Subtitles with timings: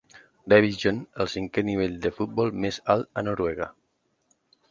[0.53, 3.71] Divisjon, el cinquè nivell de futbol més alt a Noruega.